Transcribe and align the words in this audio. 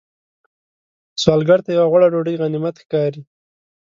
سوالګر 1.21 1.59
ته 1.65 1.69
یو 1.77 1.85
غوړه 1.91 2.07
ډوډۍ 2.13 2.35
غنیمت 2.41 2.75
ښکاري 2.83 3.21